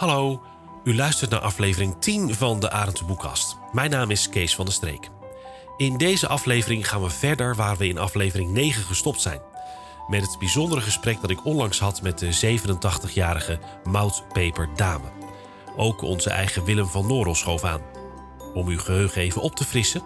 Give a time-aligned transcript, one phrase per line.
[0.00, 0.42] Hallo,
[0.84, 3.56] u luistert naar aflevering 10 van de Arendse Boekkast.
[3.72, 5.08] Mijn naam is Kees van der Streek.
[5.76, 9.40] In deze aflevering gaan we verder waar we in aflevering 9 gestopt zijn.
[10.08, 15.08] Met het bijzondere gesprek dat ik onlangs had met de 87-jarige Moutpeper Dame.
[15.76, 17.80] Ook onze eigen Willem van Norel schoof aan.
[18.54, 20.02] Om uw geheugen even op te frissen.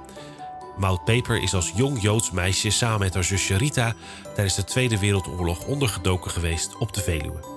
[0.77, 3.95] Maud Peper is als jong Joods meisje samen met haar zusje Rita
[4.35, 7.54] tijdens de Tweede Wereldoorlog ondergedoken geweest op de Veluwe.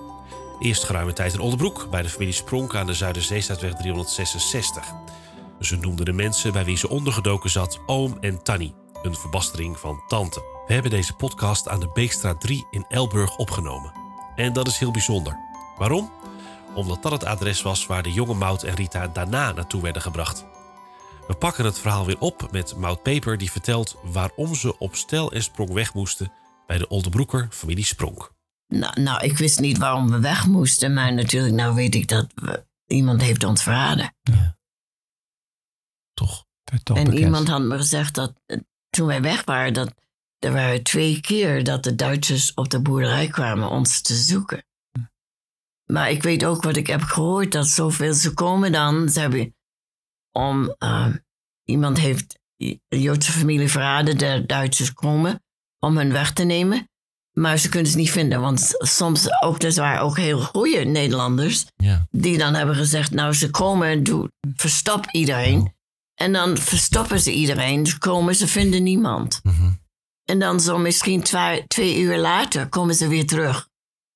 [0.60, 4.86] Eerst geruime tijd in Oldenbroek bij de familie Spronk aan de Zuiderzeestraatweg 366.
[5.60, 10.02] Ze noemden de mensen bij wie ze ondergedoken zat oom en tannie, een verbastering van
[10.08, 10.40] tante.
[10.68, 13.92] We hebben deze podcast aan de Beekstraat 3 in Elburg opgenomen.
[14.36, 15.38] En dat is heel bijzonder.
[15.78, 16.12] Waarom?
[16.74, 20.46] Omdat dat het adres was waar de jonge Mout en Rita daarna naartoe werden gebracht.
[21.28, 25.32] We pakken het verhaal weer op met Mout Peper die vertelt waarom ze op stel
[25.32, 26.32] en sprong weg moesten
[26.68, 28.36] bij de Oldenbroeker familie Spronk.
[28.68, 32.28] Nou, nou, ik wist niet waarom we weg moesten, maar natuurlijk, nou weet ik dat
[32.36, 34.16] we, iemand heeft ons verraden.
[34.22, 34.58] Ja.
[36.14, 36.46] Toch?
[36.84, 38.58] en iemand had me gezegd dat eh,
[38.90, 39.94] toen wij weg waren, dat
[40.40, 44.66] er waren twee keer dat de Duitsers op de boerderij kwamen ons te zoeken.
[44.92, 45.04] Hm.
[45.94, 49.56] Maar ik weet ook wat ik heb gehoord, dat zoveel ze komen dan, ze hebben
[50.32, 51.16] om, uh,
[51.64, 55.44] iemand heeft de Joodse familie verraden, de Duitsers komen
[55.80, 56.90] om hun weg te nemen.
[57.40, 61.66] Maar ze kunnen ze niet vinden, want soms ook, er waren ook heel goede Nederlanders.
[61.76, 62.08] Ja.
[62.12, 65.60] Die dan hebben gezegd, nou ze komen en doe, verstop iedereen.
[65.60, 65.68] Oh.
[66.16, 69.40] En dan verstoppen ze iedereen, ze komen, ze vinden niemand.
[69.44, 69.72] Mhm.
[70.24, 73.68] En dan zo misschien twee, twee uur later komen ze weer terug.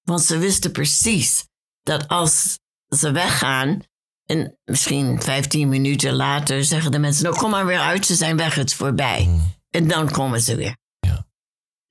[0.02, 1.45] Want ze wisten precies
[1.81, 3.81] dat als ze weggaan,
[4.25, 8.38] en misschien 15 minuten later zeggen de mensen, nou kom maar weer uit, ze zijn
[8.38, 9.25] weg, het is voorbij.
[9.25, 9.39] Mhm.
[9.69, 10.80] En dan komen ze weer.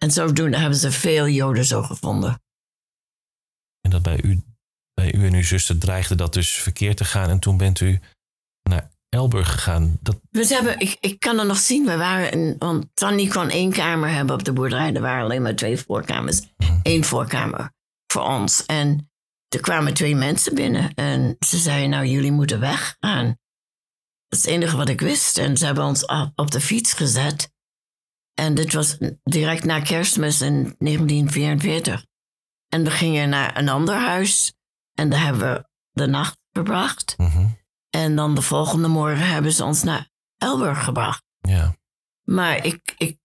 [0.03, 2.43] En zodoende hebben ze veel Joden zo gevonden.
[3.81, 4.43] En dat bij u,
[4.95, 7.31] bij u en uw zuster dreigde dat dus verkeerd te gaan.
[7.31, 8.01] En toen bent u
[8.63, 9.99] naar Elburg gegaan.
[10.01, 10.21] Dat...
[10.31, 13.73] We hebben, ik, ik kan er nog zien, we waren in, want Tanny kon één
[13.73, 14.95] kamer hebben op de boerderij.
[14.95, 16.41] Er waren alleen maar twee voorkamers.
[16.57, 16.79] Mhm.
[16.83, 17.73] Eén voorkamer
[18.13, 18.67] voor ons.
[18.67, 19.11] En
[19.49, 20.95] er kwamen twee mensen binnen.
[20.95, 23.27] En ze zeiden, nou jullie moeten weggaan.
[24.29, 25.39] Dat is het enige wat ik wist.
[25.39, 27.51] En ze hebben ons op de fiets gezet.
[28.41, 32.05] En dit was direct na kerstmis in 1944.
[32.69, 34.53] En we gingen naar een ander huis.
[34.95, 37.15] En daar hebben we de nacht verbracht.
[37.17, 37.47] Mhm.
[37.91, 41.23] En dan de volgende morgen hebben ze ons naar Elburg gebracht.
[41.41, 41.75] Ja.
[42.25, 43.19] Maar ik, ik,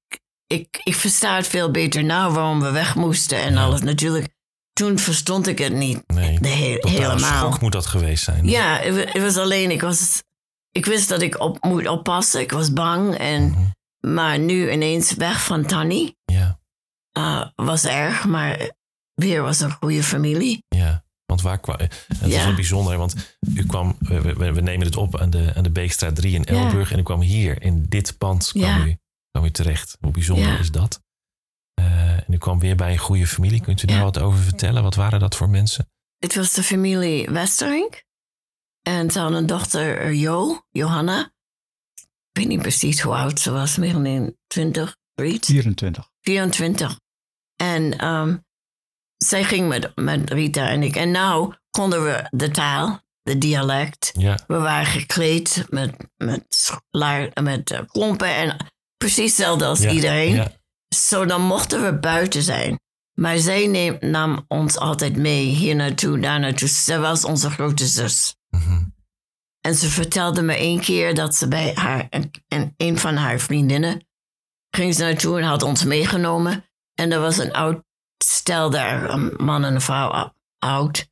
[0.47, 3.81] ik, ik versta het veel beter nou waarom we weg moesten en alles.
[3.81, 4.33] Natuurlijk,
[4.73, 7.19] toen verstond ik het niet nee, de helemaal.
[7.19, 8.47] schok moet dat geweest zijn.
[8.47, 10.23] Ja, het, was alleen, ik, was,
[10.71, 12.41] ik wist dat ik op moet oppassen.
[12.41, 13.49] Ik was bang en...
[13.49, 13.73] Mhm.
[14.05, 16.15] Maar nu ineens weg van Tanny.
[16.25, 16.59] Ja.
[17.17, 18.71] Uh, was erg, maar
[19.13, 20.63] weer was een goede familie.
[20.67, 21.03] Ja.
[21.25, 21.77] Want waar kwam.
[21.79, 22.25] Het ja.
[22.25, 23.95] is wel bijzonder, want u kwam.
[23.99, 26.91] We, we, nemen het op aan de, aan de Beekstraat 3 in Elburg.
[26.91, 28.97] En u kwam hier in dit pand kwam, u,
[29.31, 29.97] kwam u terecht.
[29.99, 31.01] Hoe bijzonder is dat?
[31.79, 33.61] Uh, en u kwam weer bij een goede familie.
[33.61, 34.83] Kunt u daar wat over vertellen?
[34.83, 35.89] Wat waren dat voor mensen?
[36.17, 38.03] Het was de familie Westerink.
[38.81, 41.33] En ze hadden een dochter, Jo, Johanna.
[42.35, 46.09] Ik weet niet precies hoe oud ze was, meer dan 20, 24.
[46.21, 46.99] 24.
[47.55, 48.45] En um,
[49.17, 50.95] zij ging met, met Rita en ik.
[50.95, 54.11] En nou konden we de taal, de dialect.
[54.17, 54.39] Ja.
[54.47, 56.43] We waren gekleed met, met,
[57.41, 58.55] met uh, klompen en
[58.97, 60.35] precies hetzelfde als iedereen.
[60.35, 60.51] Ja.
[60.95, 62.79] Zo dan mochten we buiten zijn.
[63.13, 66.67] Maar zij neem, nam ons altijd mee hier naartoe, daar naartoe.
[66.67, 68.35] Zij was onze grote zus.
[69.65, 72.07] En ze vertelde me één keer dat ze bij haar
[72.47, 74.07] en een van haar vriendinnen
[74.69, 76.65] ging ze naartoe en had ons meegenomen.
[76.93, 77.83] En er was een oud
[78.23, 81.09] stel daar, een man en een vrouw oud.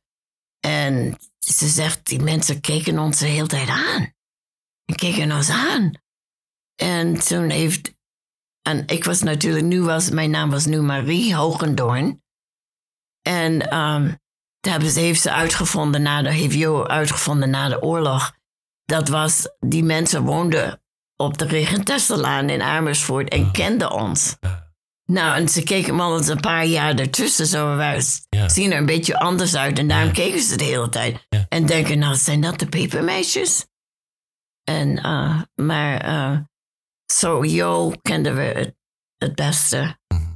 [0.60, 4.12] En ze zegt, die mensen keken ons de hele tijd aan.
[4.84, 5.92] En keken ons aan.
[6.74, 7.94] En toen heeft,
[8.62, 12.22] en ik was natuurlijk, nu was, mijn naam was nu Marie Hogendoorn.
[13.22, 14.18] En um,
[14.60, 18.42] hebben ze, heeft ze uitgevonden na de, heeft Jo uitgevonden na de oorlog
[18.84, 20.82] dat was, die mensen woonden
[21.16, 24.36] op de Regentesselaan in Amersfoort en kenden ons.
[25.06, 27.46] Nou, en ze keken al eens een paar jaar ertussen.
[27.46, 28.00] Zo, we
[28.46, 29.78] zien er een beetje anders uit.
[29.78, 31.26] En daarom keken ze de hele tijd.
[31.48, 33.66] En denken, nou, zijn dat de pepermeisjes?
[34.64, 36.38] En, uh, maar uh,
[37.12, 38.76] zo, Jo kenden we het,
[39.16, 39.98] het beste.
[40.08, 40.32] Mhm.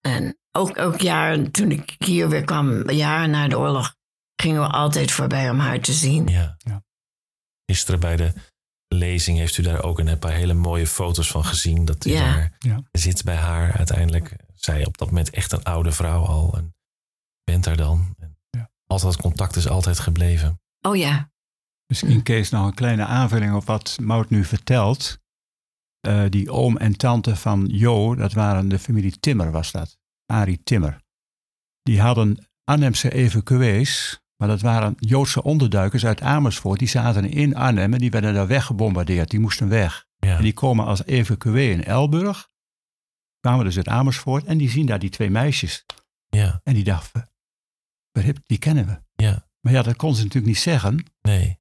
[0.00, 3.94] En ook, ook jaren, toen ik hier weer kwam, jaren na de oorlog,
[4.36, 6.26] gingen we altijd voorbij om haar te zien.
[6.26, 6.56] Ja.
[7.70, 8.32] Gisteren bij de
[8.88, 11.84] lezing heeft u daar ook een paar hele mooie foto's van gezien.
[11.84, 12.58] Dat u daar
[12.92, 14.36] zit bij haar uiteindelijk.
[14.54, 16.56] Zij op dat moment echt een oude vrouw al.
[16.56, 16.74] En
[17.44, 18.14] bent daar dan.
[18.18, 18.70] En ja.
[18.86, 20.60] Altijd contact is altijd gebleven.
[20.80, 21.30] Oh ja.
[21.86, 25.18] Misschien Kees nog een kleine aanvulling op wat Mout nu vertelt.
[26.06, 29.98] Uh, die oom en tante van Jo, dat waren de familie Timmer was dat.
[30.26, 31.02] Arie Timmer.
[31.82, 36.78] Die hadden Arnhemse evacuees, maar dat waren Joodse onderduikers uit Amersfoort.
[36.78, 39.30] Die zaten in Arnhem en die werden daar weggebombardeerd.
[39.30, 40.06] Die moesten weg.
[40.16, 40.36] Ja.
[40.36, 42.48] En die komen als evacuee in Elburg.
[43.40, 45.84] Kwamen dus uit Amersfoort en die zien daar die twee meisjes.
[46.28, 46.60] Ja.
[46.64, 47.30] En die dachten,
[48.46, 49.22] die kennen we.
[49.24, 49.48] Ja.
[49.60, 51.04] Maar ja, dat kon ze natuurlijk niet zeggen.
[51.20, 51.58] Nee.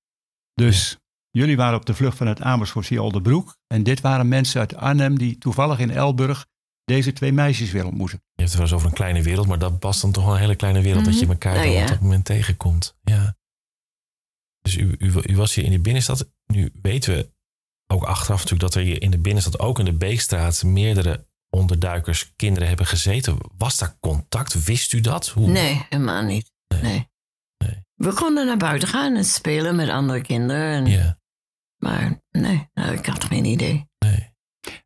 [0.54, 0.98] Dus
[1.30, 3.58] jullie waren op de vlucht vanuit Amersfoort via Oldenbroek.
[3.68, 6.46] En dit waren mensen uit Arnhem die toevallig in Elburg
[6.88, 8.18] deze twee meisjes weer ontmoeten.
[8.18, 10.34] Je hebt het wel eens over een kleine wereld, maar dat past dan toch wel
[10.34, 11.32] een hele kleine wereld dat je mhm.
[11.32, 12.98] elkaar nou, op dat moment tegenkomt.
[13.02, 13.38] Ja.
[14.62, 16.30] Dus u, u, u, was hier in de binnenstad.
[16.46, 17.32] Nu weten we
[17.88, 22.34] ook achteraf natuurlijk dat er hier in de binnenstad, ook in de Beekstraat, meerdere onderduikers,
[22.36, 23.38] kinderen hebben gezeten.
[23.58, 24.64] Was daar contact?
[24.64, 25.28] Wist u dat?
[25.28, 25.48] Hoe?
[25.48, 26.52] Nee, helemaal niet.
[26.68, 27.10] Nee.
[27.58, 27.86] nee.
[27.94, 30.74] We konden naar buiten gaan en spelen met andere kinderen.
[30.74, 31.20] En, ja.
[31.78, 33.90] Maar nee, ik had geen idee.
[34.00, 34.36] Nee.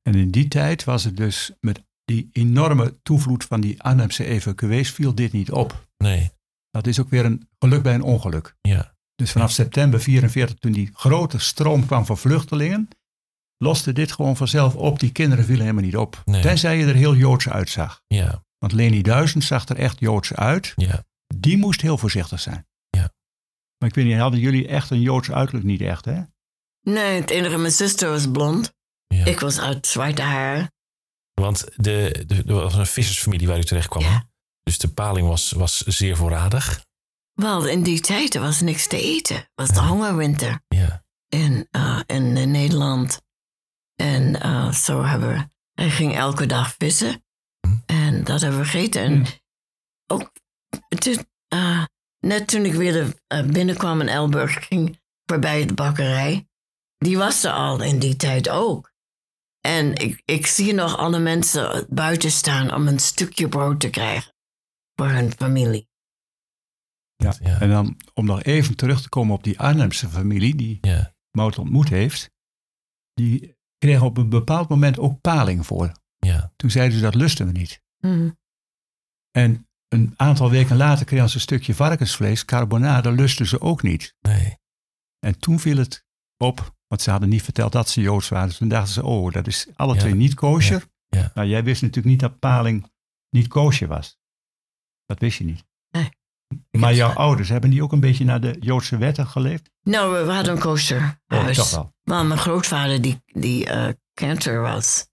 [0.01, 4.91] En in die tijd was het dus met die enorme toevloed van die Arnhemse evacuees
[4.91, 5.87] viel dit niet op.
[5.97, 6.31] Nee.
[6.69, 8.55] Dat is ook weer een geluk bij een ongeluk.
[8.61, 8.95] Ja.
[9.15, 12.87] Dus vanaf september 44, toen die grote stroom kwam van vluchtelingen,
[13.57, 14.99] loste dit gewoon vanzelf op.
[14.99, 16.21] Die kinderen vielen helemaal niet op.
[16.25, 16.41] Nee.
[16.41, 18.01] Tenzij je er heel Joods uitzag.
[18.07, 18.43] Ja.
[18.57, 20.73] Want Leni Duizend zag er echt Joods uit.
[20.75, 21.03] Ja.
[21.35, 22.67] Die moest heel voorzichtig zijn.
[22.89, 23.11] Ja.
[23.77, 26.21] Maar ik weet niet, hadden jullie echt een Joods uiterlijk niet echt, hè?
[26.81, 28.73] Nee, het enige, mijn zuster was blond.
[29.07, 29.25] Ja.
[29.25, 30.71] Ik was uit zwarte haar.
[31.41, 34.03] Want de, de, er was een vissersfamilie waar u terecht kwam.
[34.03, 34.29] Ja.
[34.63, 36.85] Dus de paling was, was zeer voorradig.
[37.33, 39.35] Wel, in die tijd was niks te eten.
[39.35, 40.61] Het was de hongerwinter.
[40.67, 41.03] Ja.
[41.27, 43.21] In, uh, in, Nederland.
[43.95, 45.49] En uh, zo hebben we...
[45.73, 47.23] Hij ging elke dag vissen.
[47.67, 47.73] Hm.
[47.85, 49.01] En dat hebben we gegeten.
[49.01, 49.31] En hm.
[50.07, 50.31] ook...
[51.53, 51.83] uh,
[52.19, 53.13] net toen ik weer
[53.45, 54.67] binnenkwam in Elburg...
[54.67, 56.47] ging voorbij de bakkerij.
[56.97, 58.90] Die was er al in die tijd ook.
[59.61, 64.33] En ik, ik zie nog alle mensen buiten staan om een stukje brood te krijgen
[64.95, 65.89] voor hun familie.
[67.15, 71.13] Ja, en dan om nog even terug te komen op die Arnhemse familie die ja.
[71.31, 72.31] Mout ontmoet heeft.
[73.13, 75.91] Die kregen op een bepaald moment ook paling voor.
[76.17, 76.53] Ja.
[76.55, 77.81] Toen zeiden ze dat lusten we niet.
[77.97, 78.37] Mm.
[79.31, 84.15] En een aantal weken later kregen ze een stukje varkensvlees, carbonade, lusten ze ook niet.
[84.19, 84.57] Nee.
[85.19, 86.05] En toen viel het
[86.37, 88.47] op want ze hadden niet verteld dat ze Joods waren.
[88.47, 90.83] Dus toen dachten ze, oh, dat is alle twee niet kosher.
[91.07, 91.31] Ja.
[91.33, 92.91] Nou, jij wist natuurlijk niet dat paling
[93.29, 94.17] niet kosher was.
[95.05, 95.63] Dat wist je niet.
[95.89, 96.09] Nee.
[96.71, 99.71] Maar jouw ouders, hebben die ook een beetje naar de Joodse wetten geleefd?
[99.83, 101.93] Nou, we hadden een kosher oh, toch wel.
[102.03, 103.67] Maar mijn grootvader, die, die
[104.15, 105.07] uh, was,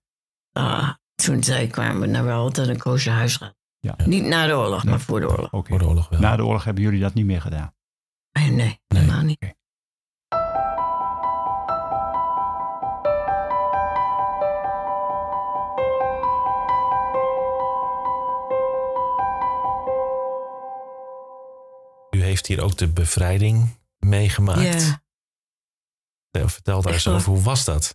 [0.57, 3.53] uh, toen zij kwamen, naar we altijd een kosher huis gaan.
[3.79, 3.95] Ja.
[4.05, 5.51] Niet na de oorlog, maar voor de oorlog.
[5.51, 5.69] Okay.
[5.69, 6.19] Voor de oorlog wel.
[6.19, 7.73] Na de oorlog hebben jullie dat niet meer gedaan?
[8.31, 9.57] Nee, nee, helemaal niet.
[22.29, 24.99] Heeft hier ook de bevrijding meegemaakt.
[26.31, 26.47] Ja.
[26.47, 27.93] Vertel daar eens over, hoe was dat?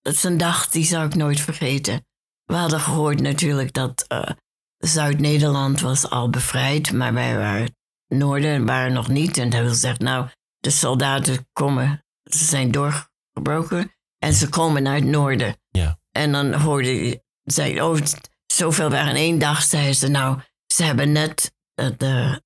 [0.00, 2.06] Dat is een dag die zou ik nooit vergeten.
[2.44, 4.30] We hadden gehoord natuurlijk dat uh,
[4.76, 7.76] Zuid-Nederland was al bevrijd, maar wij waren
[8.08, 9.38] Noorden waren nog niet.
[9.38, 15.04] En hebben gezegd, nou, de soldaten komen, ze zijn doorgebroken en ze komen naar het
[15.04, 15.56] noorden.
[15.68, 15.98] Ja.
[16.10, 17.98] En dan hoorde zij, oh,
[18.46, 22.42] zoveel waren in één dag, zeiden ze, nou, ze hebben net uh, de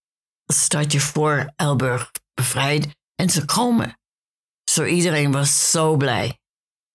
[0.52, 2.96] stadje voor Elburg bevrijd.
[3.14, 3.98] En ze komen.
[4.70, 6.38] Zo iedereen was zo blij.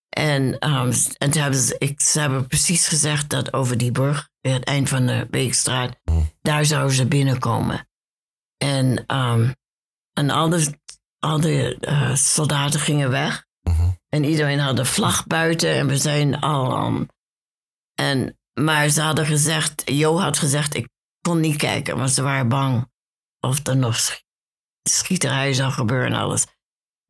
[0.09, 4.29] En, um, en toen hebben ze, ik, ze hebben precies gezegd dat over die brug,
[4.41, 5.95] het eind van de Beekstraat,
[6.41, 7.88] daar zouden ze binnenkomen.
[8.57, 9.55] En, um,
[10.13, 10.79] en al de,
[11.19, 13.45] al de uh, soldaten gingen weg.
[13.62, 13.89] Mhm.
[14.09, 16.85] En iedereen had een vlag buiten en we zijn al.
[16.85, 17.07] Um,
[17.93, 20.89] en, maar ze hadden gezegd, Jo had gezegd, ik
[21.21, 22.88] kon niet kijken, want ze waren bang
[23.46, 23.98] of er nog
[24.90, 26.46] schieterij zou gebeuren en alles.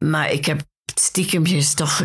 [0.03, 0.61] Maar ik heb
[0.95, 1.95] stiekempjes toch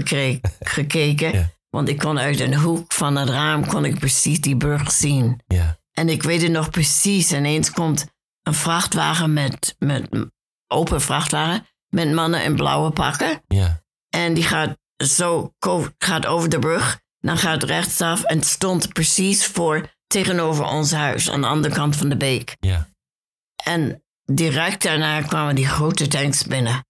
[0.60, 1.52] gekeken.
[1.70, 5.40] Want ik kon uit een hoek van het raam kon ik precies die brug zien.
[5.46, 5.78] Ja.
[5.92, 7.32] En ik weet het nog precies.
[7.32, 8.06] En eens komt
[8.42, 10.08] een vrachtwagen met, met
[10.66, 13.42] open vrachtwagen met mannen in blauwe pakken.
[13.48, 13.82] Ja.
[14.08, 15.54] En die gaat zo
[15.98, 17.00] gaat over de brug.
[17.18, 22.08] Dan gaat rechtsaf en stond precies voor tegenover ons huis aan de andere kant van
[22.08, 22.56] de beek.
[22.60, 22.88] Ja.
[23.64, 26.84] En direct daarna kwamen die grote tanks binnen.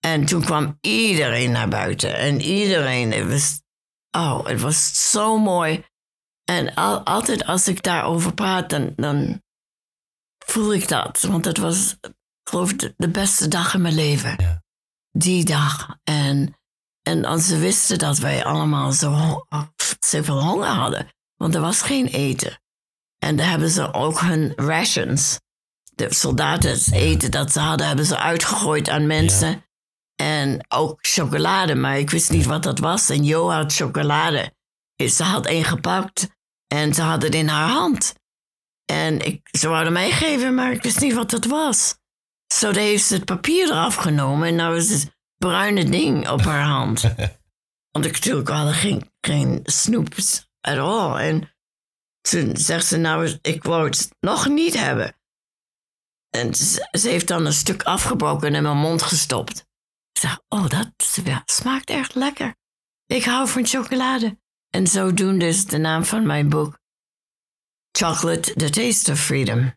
[0.00, 2.16] En toen kwam iedereen naar buiten.
[2.16, 3.62] En iedereen, het was,
[4.10, 5.84] oh, het was zo mooi.
[6.44, 9.42] En al, altijd als ik daarover praat, dan, dan
[10.38, 11.20] voel ik dat.
[11.20, 11.96] Want het was
[12.42, 14.34] geloof de, de beste dag in mijn leven.
[14.36, 14.62] Ja.
[15.10, 15.96] Die dag.
[16.04, 16.56] En,
[17.02, 19.44] en als ze wisten dat wij allemaal zo
[20.00, 21.08] zoveel honger hadden.
[21.36, 22.60] Want er was geen eten.
[23.18, 25.38] En dan hebben ze ook hun rations.
[25.98, 29.64] De soldaten eten dat ze hadden, hebben ze uitgegooid aan mensen.
[30.14, 33.10] En ook chocolade, maar ik wist niet wat dat was.
[33.10, 34.54] En Jo had chocolade.
[34.96, 36.28] Ze had één gepakt
[36.66, 38.14] en ze had het in haar hand.
[38.84, 41.96] En ik, ze wilden mij geven, maar ik wist niet wat dat was.
[42.54, 46.40] Zo so, heeft ze het papier eraf genomen en nou is het bruine ding op
[46.40, 47.02] haar hand.
[47.92, 51.16] Want ik natuurlijk hadden geen, geen snoeps at all.
[51.16, 51.54] En
[52.20, 55.17] toen zegt ze, nou, ik wou het nog niet hebben.
[56.30, 59.58] En ze, heeft dan een stuk afgebroken en in mijn mond gestopt.
[60.12, 60.90] Ik zeg, oh, dat
[61.44, 62.56] smaakt echt lekker.
[63.06, 64.38] Ik hou van chocolade.
[64.70, 66.78] En zodoende is de naam van mijn boek
[67.98, 69.58] Chocolate, The Taste of Freedom.
[69.58, 69.74] Ik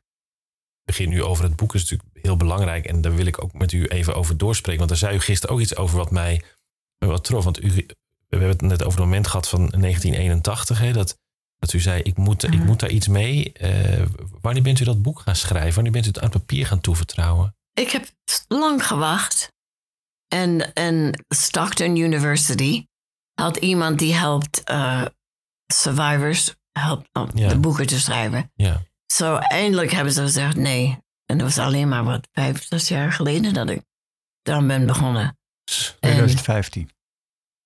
[0.86, 2.86] begin nu over het boek, is natuurlijk heel belangrijk.
[2.86, 4.77] En daar wil ik ook met u even over doorspreken.
[4.77, 6.43] Want daar zei u gisteren ook iets over wat mij
[6.98, 7.43] wat trof.
[7.43, 7.96] Want u, we
[8.29, 10.79] hebben het net over het moment gehad van 1981.
[10.79, 11.17] Hè, dat,
[11.62, 13.51] dat u zei, ik moet, ik moet daar iets mee.
[13.62, 14.06] Uh,
[14.41, 15.74] wanneer bent u dat boek gaan schrijven?
[15.74, 17.56] Wanneer bent u het aan papier gaan toevertrouwen?
[17.74, 18.06] Ik heb
[18.48, 19.51] lang gewacht.
[20.27, 22.86] En, en Stockton University
[23.34, 25.06] had iemand die helpt uh,
[25.74, 27.48] survivors helpt om ja.
[27.48, 28.51] de boeken te schrijven.
[28.56, 28.82] Ja.
[29.06, 30.98] Zo eindelijk hebben ze gezegd nee.
[31.25, 33.82] En dat was alleen maar wat vijf, zes jaar geleden dat ik
[34.41, 35.38] dan ben begonnen.
[36.00, 36.89] 2015.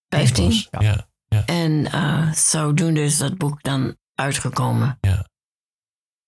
[0.10, 0.68] 15?
[0.72, 0.80] Ja.
[0.80, 1.08] ja.
[1.46, 4.98] En uh, zodoende is dat boek dan uitgekomen.
[5.02, 5.28] Ja.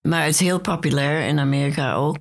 [0.08, 2.16] Maar het is heel populair in Amerika ook.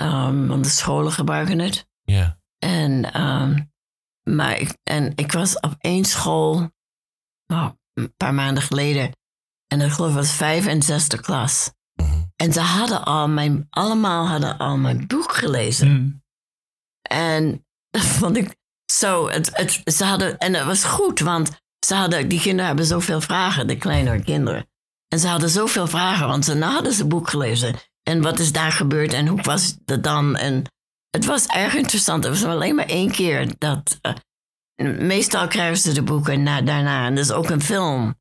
[0.00, 1.88] Um, want de scholen gebruiken het.
[2.02, 2.38] Ja.
[2.58, 3.72] En, um,
[4.22, 6.70] maar ik, en ik was op één school
[7.46, 9.10] oh, een paar maanden geleden.
[9.66, 11.72] En ik geloof was vijf en zesde klas.
[11.94, 12.32] Mm-hmm.
[12.36, 15.88] En ze hadden al mijn, allemaal hadden al mijn boek gelezen.
[15.92, 16.22] Mm.
[17.02, 18.56] En dat vond ik
[18.92, 19.28] zo.
[19.28, 23.20] Het, het, ze hadden, en het was goed, want ze hadden, die kinderen hebben zoveel
[23.20, 24.68] vragen, de kleinere kinderen.
[25.08, 27.74] En ze hadden zoveel vragen, want ze hadden ze boek gelezen.
[28.02, 30.36] En wat is daar gebeurd en hoe was het dan?
[30.36, 30.64] En
[31.10, 32.24] het was erg interessant.
[32.24, 33.98] Het was alleen maar één keer dat.
[34.02, 37.06] Uh, meestal krijgen ze de boeken na, daarna.
[37.06, 38.14] En er is ook een film,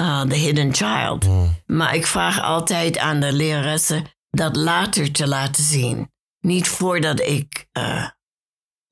[0.00, 1.26] uh, The Hidden Child.
[1.26, 1.54] Mm.
[1.66, 6.10] Maar ik vraag altijd aan de leraressen dat later te laten zien.
[6.40, 7.66] Niet voordat ik.
[7.72, 8.08] Uh,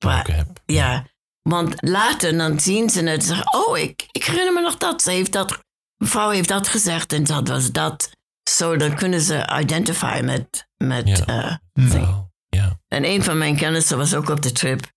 [0.05, 0.61] heb.
[0.65, 1.05] Ja,
[1.41, 5.01] want later dan zien ze het en zeggen: Oh, ik, ik herinner me nog dat.
[5.01, 5.59] Ze heeft dat.
[5.97, 8.09] Mevrouw heeft dat gezegd en dat was dat.
[8.49, 10.67] Zo, dan kunnen ze identifieren met.
[10.77, 11.61] met ja.
[11.73, 12.19] uh, oh,
[12.49, 12.79] ja.
[12.87, 14.91] En een van mijn kennissen was ook op de trip.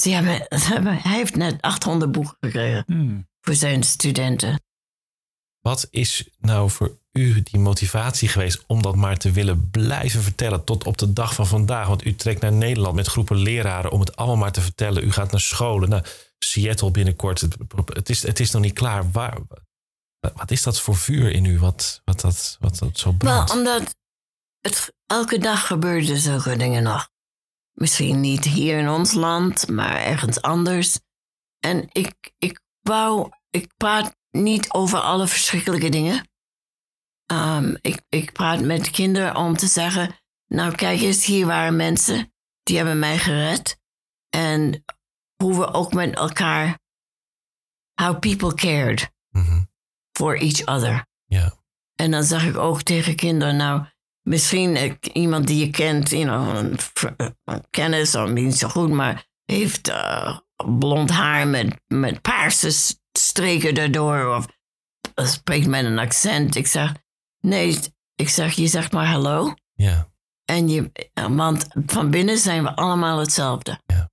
[0.00, 3.28] Ze hebben, ze hebben, hij heeft net 800 boeken gekregen Hmm.
[3.40, 4.60] voor zijn studenten.
[5.70, 10.64] Wat is nou voor u die motivatie geweest om dat maar te willen blijven vertellen
[10.64, 11.86] tot op de dag van vandaag?
[11.86, 15.04] Want u trekt naar Nederland met groepen leraren om het allemaal maar te vertellen.
[15.04, 17.40] U gaat naar scholen, naar Seattle binnenkort.
[17.84, 19.10] Het, is, het is nog niet klaar.
[19.10, 19.38] Waar,
[20.20, 21.58] wat is dat voor vuur in u?
[21.58, 23.52] Wat, wat, dat, wat dat zo brandt?
[23.52, 23.96] Wel, omdat
[25.06, 27.08] elke dag gebeurden zulke dingen nog.
[27.72, 30.98] Misschien niet hier in ons land, maar ergens anders.
[31.58, 36.28] En ik, ik wou, ik praat niet over alle verschrikkelijke dingen.
[37.32, 40.14] Um, ik, ik praat met kinderen om te zeggen,
[40.46, 42.32] nou kijk eens, hier waren mensen,
[42.62, 43.78] die hebben mij gered.
[44.28, 44.84] En
[45.42, 46.78] hoe we ook met elkaar,
[47.94, 49.68] how people cared mm -hmm.
[50.12, 51.06] for each other.
[51.24, 51.54] Ja.
[51.94, 53.84] En dan zeg ik ook tegen kinderen, nou,
[54.22, 56.74] misschien iemand die je kent, you know,
[57.70, 60.38] kennis, of niet zo goed, maar heeft uh,
[60.78, 64.46] blond haar met, met paarse streken erdoor, of
[65.14, 66.54] spreekt met een accent.
[66.54, 66.92] Ik zeg,
[67.40, 67.78] nee,
[68.14, 69.54] ik zeg, je zegt maar hallo.
[69.74, 70.08] Ja.
[70.44, 70.90] En je,
[71.30, 73.80] want van binnen zijn we allemaal hetzelfde.
[73.86, 74.10] Ja.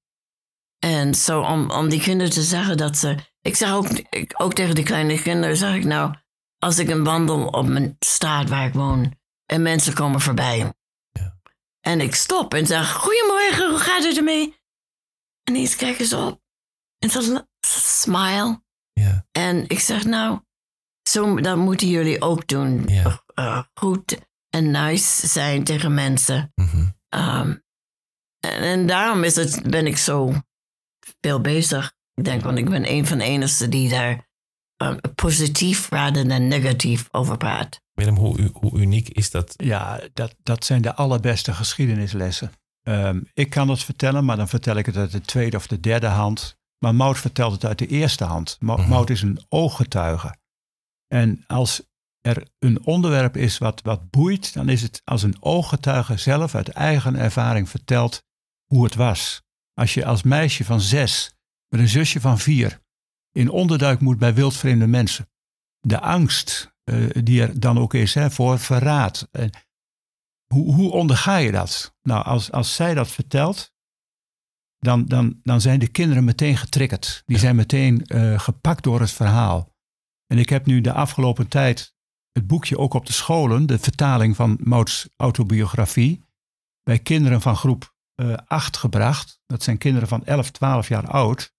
[0.79, 3.15] En zo om, om die kinderen te zeggen dat ze.
[3.41, 6.15] Ik zeg ook, ik, ook tegen de kleine kinderen, zeg ik nou,
[6.57, 10.73] als ik een wandel op mijn straat waar ik woon en mensen komen voorbij.
[11.11, 11.37] Ja.
[11.79, 14.55] En ik stop en zeg: Goedemorgen, hoe gaat het ermee?
[15.43, 16.41] En eens kijken ze op.
[16.99, 18.65] En ze smile.
[18.99, 19.25] Ja.
[19.31, 20.39] En ik zeg: Nou,
[21.09, 22.83] zo, dat moeten jullie ook doen.
[22.87, 23.23] Ja.
[23.35, 24.17] Uh, goed
[24.49, 26.51] en nice zijn tegen mensen.
[26.55, 26.93] Mm -hmm.
[27.09, 27.63] um,
[28.39, 30.33] en, en, daarom is het, ben ik zo
[31.21, 31.93] veel bezig.
[32.13, 34.27] Ik denk, want ik ben een van de enigen die daar
[34.83, 37.81] uh, positief rather dan negatief over praat.
[37.93, 39.53] Willem, hoe, hoe, uniek is dat?
[39.57, 42.51] Ja, dat, dat zijn de allerbeste geschiedenislessen.
[42.83, 45.79] Um, ik kan het vertellen, maar dan vertel ik het uit de tweede of de
[45.79, 46.57] derde hand.
[46.79, 48.57] Maar Mout vertelt het uit de eerste hand.
[48.59, 49.11] Mout Mhm.
[49.11, 50.37] is een ooggetuige.
[51.07, 51.81] En als
[52.21, 56.69] er een onderwerp is wat, wat boeit, dan is het als een ooggetuige zelf uit
[56.69, 58.23] eigen ervaring vertelt
[58.65, 59.41] hoe het was.
[59.73, 61.31] Als je als meisje van zes
[61.67, 62.79] met een zusje van vier
[63.31, 65.29] in onderduik moet bij wildvreemde mensen.
[65.79, 69.27] De angst uh, die er dan ook is hè, voor verraad.
[69.31, 69.45] Uh,
[70.53, 71.95] hoe, hoe onderga je dat?
[72.01, 73.71] Nou, als, als zij dat vertelt,
[74.79, 77.23] dan, dan, dan zijn de kinderen meteen getriggerd.
[77.25, 79.75] Die zijn meteen uh, gepakt door het verhaal.
[80.27, 81.95] En ik heb nu de afgelopen tijd
[82.31, 86.23] het boekje ook op de scholen, de vertaling van Mouts autobiografie,
[86.83, 89.39] bij kinderen van groep uh, 8 gebracht.
[89.45, 91.55] Dat zijn kinderen van 11, 12 jaar oud.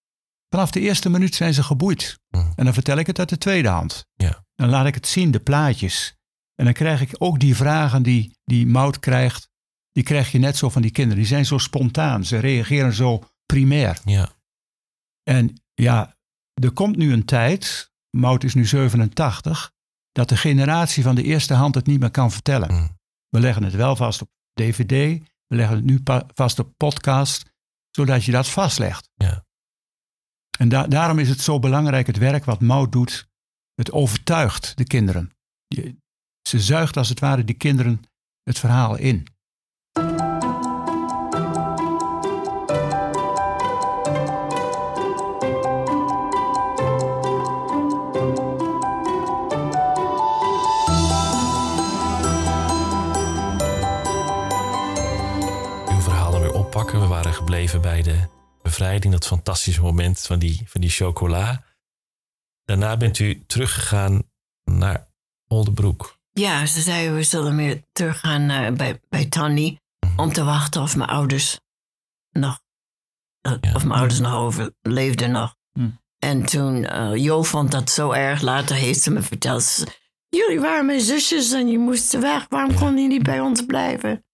[0.49, 2.19] Vanaf de eerste minuut zijn ze geboeid.
[2.29, 2.53] Mm.
[2.57, 4.07] En dan vertel ik het uit de tweede hand.
[4.15, 4.45] Ja.
[4.55, 6.17] Dan laat ik het zien, de plaatjes.
[6.55, 9.48] En dan krijg ik ook die vragen die, die Mout krijgt.
[9.99, 11.19] Die krijg je net zo van die kinderen.
[11.19, 12.25] Die zijn zo spontaan.
[12.25, 14.00] Ze reageren zo primair.
[14.05, 14.33] Ja.
[15.23, 16.17] En ja,
[16.55, 19.73] er komt nu een tijd, Mout is nu 87,
[20.12, 22.75] dat de generatie van de eerste hand het niet meer kan vertellen.
[22.75, 22.99] Mm.
[23.28, 26.00] We leggen het wel vast op DVD, we leggen het nu
[26.35, 27.50] vast op podcast,
[27.90, 29.11] zodat je dat vastlegt.
[29.14, 29.45] Ja.
[30.59, 33.28] En da daarom is het zo belangrijk, het werk wat Mout doet,
[33.75, 35.31] het overtuigt de kinderen.
[35.67, 35.97] Je,
[36.49, 38.02] ze zuigt als het ware die kinderen
[38.43, 39.37] het verhaal in.
[57.49, 58.28] Gebleven bij de
[58.62, 61.64] bevrijding, dat fantastische moment van die, van die chocola.
[62.64, 64.23] Daarna bent u teruggegaan
[64.64, 65.09] naar
[65.47, 66.19] Oldebroek.
[66.33, 70.21] Ja, ze zeiden we zullen weer teruggaan naar, bij, bij Tanny mhm.
[70.21, 71.61] om te wachten of mijn ouders
[72.31, 72.61] nog,
[73.47, 75.57] uh, of mijn ouders nog overleefden nog.
[75.73, 75.90] Mhm.
[76.19, 78.40] En toen, uh, Jo vond dat zo erg.
[78.40, 79.85] Later heeft ze me verteld.
[80.28, 82.46] Jullie waren mijn zusjes en je moest weg.
[82.49, 84.25] Waarom kon je niet bij ons blijven?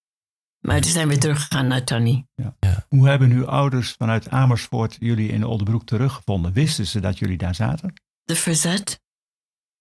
[0.67, 2.27] Maar toen zijn we teruggegaan naar Tanny.
[2.35, 2.57] Ja.
[2.61, 2.85] Ja.
[2.89, 6.53] Hoe hebben uw ouders vanuit Amersfoort jullie in Oldebroek teruggevonden?
[6.53, 7.93] Wisten ze dat jullie daar zaten?
[8.23, 9.01] De verzet,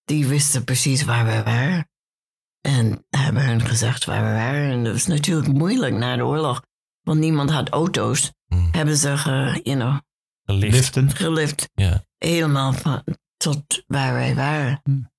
[0.03, 1.89] die wisten precies waar we waren.
[2.61, 4.71] En hebben hun gezegd waar we waren.
[4.71, 6.63] En dat was natuurlijk moeilijk na de oorlog.
[7.01, 8.31] Want niemand had auto's.
[8.45, 8.69] Hmm.
[8.71, 9.97] Hebben ze, ge, you know,
[10.45, 10.99] gelift.
[11.07, 11.69] gelift.
[11.73, 12.03] Ja.
[12.17, 13.03] Helemaal van,
[13.37, 14.79] tot waar wij waren.
[14.83, 15.11] Hmm.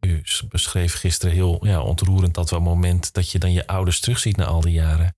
[0.00, 4.36] U beschreef gisteren heel ja, ontroerend dat wel moment dat je dan je ouders terugziet
[4.36, 5.16] na al die jaren.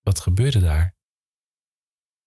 [0.00, 0.94] Wat gebeurde daar?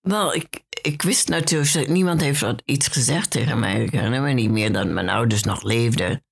[0.02, 3.84] Wel, ik, ik wist natuurlijk, niemand heeft wat iets gezegd tegen mij.
[3.84, 6.26] Ik herinner me niet meer dat mijn ouders nog leefden.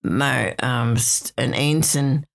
[0.00, 0.96] Maar um,
[1.34, 2.26] ineens, een,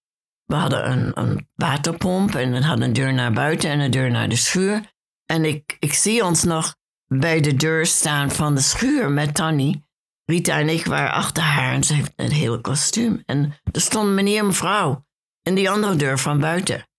[0.46, 4.12] we hadden een, een waterpomp en we hadden een deur naar buiten en een deur
[4.12, 4.94] naar de schuur.
[5.26, 6.76] En ik, ik zie ons nog
[7.08, 9.84] bij de deur staan van de schuur met Tanny.
[10.32, 13.24] Rita en ik waren achter haar en ze heeft een hele kostuum.
[13.26, 15.06] En er stond meneer en mevrouw
[15.41, 16.89] in die andere deur van buiten.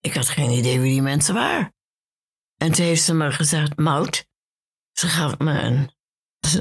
[0.00, 1.74] ik had geen idee wie die mensen waren.
[2.56, 4.28] En toen heeft ze me gezegd, Mout.
[4.92, 5.90] Ze gaf me een,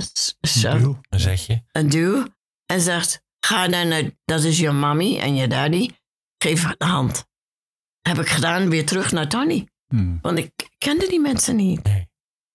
[0.64, 1.64] een, een zetje.
[1.72, 2.28] Een duw.
[2.66, 5.90] En zegt, ga dan naar, dat is je mommy en je daddy.
[6.38, 7.28] Geef haar de hand.
[8.02, 9.68] Heb ik gedaan, weer terug naar Tony.
[9.88, 10.20] Hmm.
[10.22, 11.84] Want ik kende die mensen niet.
[11.84, 12.10] Nee,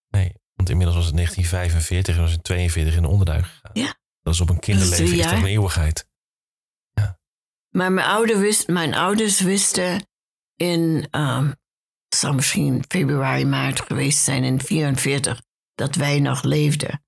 [0.08, 0.42] nee.
[0.54, 3.70] Want inmiddels was het 1945 en was het 42 in de onderduik gegaan.
[3.72, 3.94] Ja.
[4.22, 6.08] Dat is op een kinderleven, toch een eeuwigheid.
[6.92, 7.18] Ja.
[7.70, 10.06] Maar mijn, ouder wist, mijn ouders wisten
[10.56, 11.46] in, um,
[12.08, 15.42] het zou misschien februari, maart geweest zijn in 44,
[15.74, 17.04] dat wij nog leefden.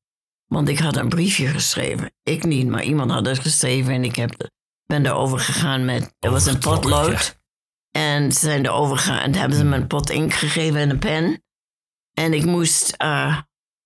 [0.47, 2.13] Want ik had een briefje geschreven.
[2.23, 4.51] Ik niet, maar iemand had het geschreven en ik heb,
[4.87, 7.39] ben erover gegaan met, er was een potlood.
[7.91, 10.99] En ze zijn erover gegaan en hebben ze me een pot inkt gegeven en een
[10.99, 11.45] pen.
[12.21, 13.41] En ik moest uh,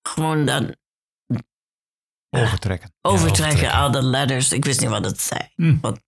[0.07, 0.75] gewoon dan.
[2.29, 2.93] overtrekken.
[3.01, 4.51] Overtrekken, al de letters.
[4.51, 5.49] Ik wist niet wat het zei.
[5.55, 5.79] Mm.
[5.81, 6.01] Wat,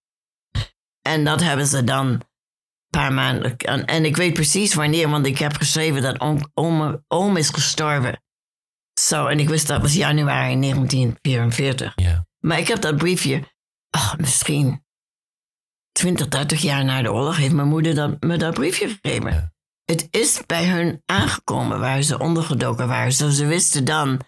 [1.01, 2.21] en dat hebben ze dan een
[2.89, 3.57] paar maanden.
[3.57, 7.49] En, en, ik weet precies wanneer, want ik heb geschreven dat oom, oom, oom is
[7.49, 8.23] gestorven.
[8.99, 11.93] Zo, en ik wist dat was januari 1944.
[11.95, 12.27] Ja.
[12.39, 13.43] Maar ik heb dat briefje,
[13.91, 14.85] oh, misschien
[15.91, 19.31] 20, 30 jaar na de oorlog, heeft mijn moeder dat, me dat briefje gegeven.
[19.31, 19.52] Ja.
[19.85, 23.13] Het is bij hun aangekomen waar ze ondergedoken waren.
[23.13, 24.19] Zo ze wisten dan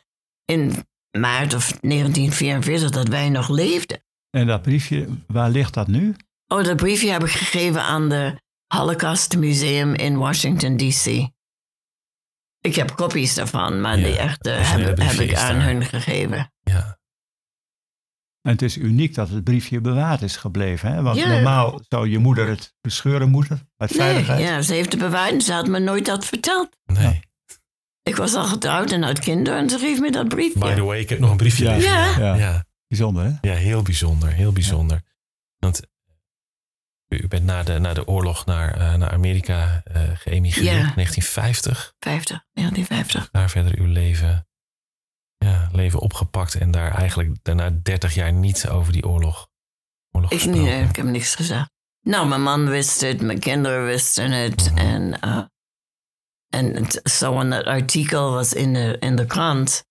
[0.45, 0.85] in
[1.17, 4.03] maart of 1944 dat wij nog leefden.
[4.29, 6.15] En dat briefje, waar ligt dat nu?
[6.47, 11.33] Oh, dat briefje heb ik gegeven aan de Holocaust Museum in Washington, D.C.
[12.59, 16.51] Ik heb kopies daarvan, maar die echte heb, heb ik aan hun gegeven.
[16.61, 16.97] Ja.
[18.45, 20.91] En het is uniek dat het briefje bewaard is gebleven.
[20.93, 21.01] Hè?
[21.01, 24.39] Want normaal zou je moeder het bescheuren moeten uit nee, veiligheid.
[24.39, 26.69] Ja, ze heeft het bewaard en ze had me nooit dat verteld.
[26.85, 27.19] Nee.
[28.03, 30.59] Ik was al getrouwd en uit kinderen en ze geeft me dat briefje.
[30.59, 32.17] By the way, ik heb nog een briefje ja.
[32.17, 32.35] Ja.
[32.35, 32.65] ja.
[32.87, 33.49] Bijzonder, hè?
[33.49, 34.29] Ja, heel bijzonder.
[34.29, 35.01] Heel bijzonder.
[35.59, 35.81] Want
[37.07, 40.91] U bent na de, na de oorlog naar, uh, naar Amerika uh, geëmigreerd, Ja.
[40.95, 41.93] 1950.
[41.99, 43.29] 50, ja, die 50.
[43.31, 44.47] Daar verder uw leven,
[45.45, 49.47] ja, leven opgepakt en daar eigenlijk daarna 30 jaar niet over die oorlog,
[50.11, 50.89] oorlog Ik, gesproken.
[50.89, 51.69] ik heb niks gezegd.
[52.01, 54.71] Nou, mijn man wist het, mijn kinderen wisten het.
[54.71, 54.77] Mhm.
[54.77, 55.43] En, uh,
[56.49, 59.83] en het- zo'n artikel was in de, in de krant.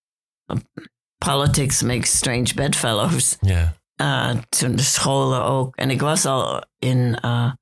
[1.24, 3.36] Politics makes strange bedfellows.
[3.40, 5.76] Ja, Uh, toen de scholen ook.
[5.76, 7.52] En ik was al in, uh,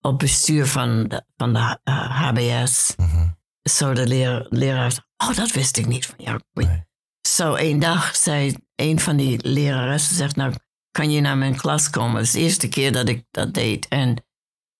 [0.00, 2.94] op bestuur van de, van de HBS.
[2.96, 3.28] mhm,
[3.62, 5.06] Zo de leer, leraar.
[5.16, 6.40] Oh, dat wist ik niet van jou.
[6.52, 6.82] Nee.
[7.28, 10.54] Zo één dag zei een van die leraressen, zegt nou,
[10.90, 12.14] kan je naar mijn klas komen?
[12.14, 13.88] Dat is de eerste keer dat ik dat deed.
[13.88, 14.24] En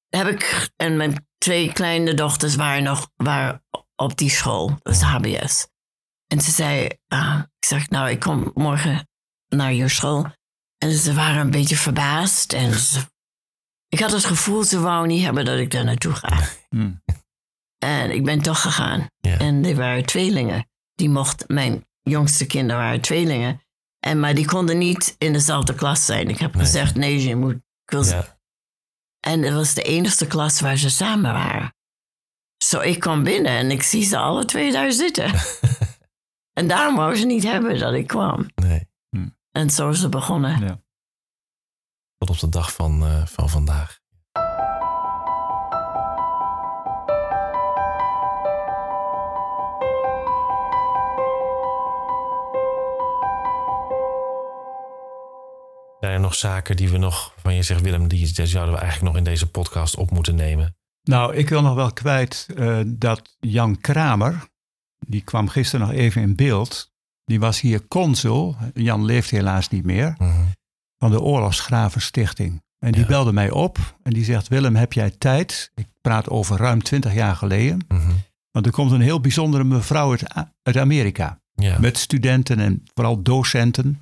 [0.09, 3.65] heb ik, en mijn twee kleine dochters waren nog waren
[3.97, 5.67] op die school, is HBS.
[6.27, 9.09] En ze zei, ah, ik zeg, nou, ik kom morgen
[9.49, 10.27] naar je school.
[10.79, 12.53] En ze waren een beetje verbaasd.
[12.53, 13.11] En ze-
[13.89, 16.39] ik had het gevoel, ze wou niet hebben dat ik daar naartoe ga.
[16.69, 16.93] Hm.
[17.79, 19.07] En ik ben toch gegaan.
[19.21, 20.69] En die waren tweelingen.
[20.95, 23.61] Die mocht, mijn jongste kinderen waren tweelingen.
[24.01, 26.29] En, maar die konden niet in dezelfde klas zijn.
[26.29, 26.65] Ik heb Nee.
[26.65, 27.55] gezegd, nee, je moet...
[27.55, 28.39] Ik wil ze- ja,
[29.21, 31.75] En het was de enige klas waar ze samen waren.
[32.65, 35.33] Zo, ik kwam binnen en ik zie ze alle twee daar zitten.
[36.59, 38.47] en daarom wou ze niet hebben dat ik kwam.
[38.55, 38.91] nee.
[39.51, 40.61] En zo is het begonnen.
[40.65, 40.83] Ja.
[42.19, 44.01] Tot op de dag van, eh, van vandaag.
[56.33, 59.25] Nog zaken die we nog van je zegt, Willem, die, die zouden we eigenlijk nog
[59.25, 60.77] in deze podcast op moeten nemen?
[61.03, 64.45] Nou, ik wil nog wel kwijt eh, dat Jan Kramer,
[65.07, 66.93] die kwam gisteren nog even in beeld.
[67.25, 70.43] Die was hier consul, Jan leeft helaas niet meer, Mhm.
[70.99, 72.63] van de Oorlogsgravenstichting.
[72.79, 73.07] En die Ja.
[73.07, 75.71] belde mij op en die zegt, Willem, heb jij tijd?
[75.75, 77.85] Ik praat over ruim twintig jaar geleden.
[77.89, 78.11] Mhm.
[78.51, 80.25] Want er komt een heel bijzondere mevrouw uit,
[80.63, 81.41] uit Amerika.
[81.55, 81.79] Ja.
[81.79, 84.01] Met studenten en vooral docenten.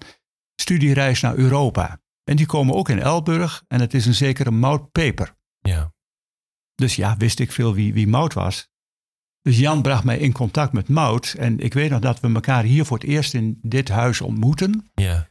[0.61, 2.00] Studiereis naar Europa.
[2.31, 5.37] En die komen ook in Elburg en het is een zekere Maud Peper.
[5.59, 5.93] ja.
[6.75, 8.69] Dus ja, wist ik veel wie, wie Maud was.
[9.43, 11.35] Dus Jan bracht mij in contact met Maud.
[11.39, 14.91] En ik weet nog dat we elkaar hier voor het eerst in dit huis ontmoeten.
[14.95, 15.29] ja.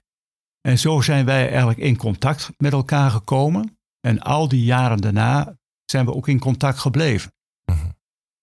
[0.61, 3.79] En zo zijn wij eigenlijk in contact met elkaar gekomen.
[3.99, 7.33] En al die jaren daarna zijn we ook in contact gebleven.
[7.65, 7.89] Mhm.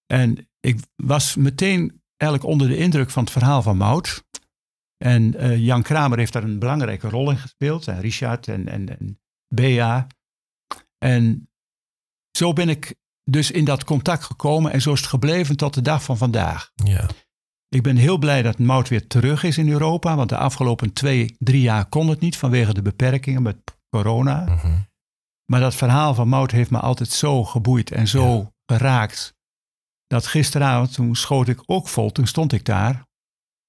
[0.07, 4.25] En ik was meteen eigenlijk onder de indruk van het verhaal van Maud.
[5.05, 7.89] En eh, Jan Kramer heeft daar een belangrijke rol in gespeeld.
[7.89, 9.21] En Richard en, en, en
[9.55, 10.07] Bea.
[10.99, 11.49] En
[12.31, 14.73] zo ben ik dus in dat contact gekomen.
[14.73, 16.71] En zo is het gebleven tot de dag van vandaag.
[16.75, 17.07] ja.
[17.69, 20.17] Ik ben heel blij dat Maud weer terug is in Europa.
[20.17, 23.57] Want de afgelopen twee, drie jaar kon het niet vanwege de beperkingen met
[23.89, 24.45] corona.
[24.45, 24.79] Mhm.
[25.53, 29.35] Maar dat verhaal van Maud heeft me altijd zo geboeid en zo geraakt.
[30.07, 33.06] Dat gisteravond, toen schoot ik ook vol, toen stond ik daar.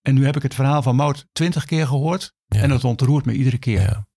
[0.07, 2.33] En nu heb ik het verhaal van Maud twintig keer gehoord.
[2.45, 2.61] Ja.
[2.61, 3.81] En het ontroert me iedere keer.
[3.81, 4.07] Ja.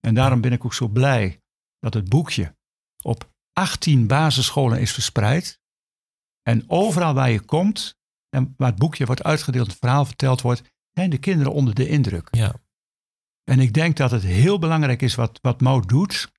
[0.00, 1.42] En daarom ben ik ook zo blij
[1.78, 2.56] dat het boekje
[3.02, 5.60] op 18 basisscholen is verspreid.
[6.42, 7.96] En overal waar je komt
[8.28, 11.88] en waar het boekje wordt uitgedeeld, het verhaal verteld wordt, zijn de kinderen onder de
[11.88, 12.28] indruk.
[12.30, 12.54] Ja.
[13.44, 16.32] En ik denk dat het heel belangrijk is wat, wat Maud doet.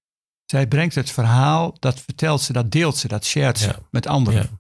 [0.46, 3.80] Zij brengt het verhaal, dat vertelt ze, dat deelt ze, dat shared ze Ja.
[3.92, 4.42] met anderen.
[4.42, 4.60] Ja.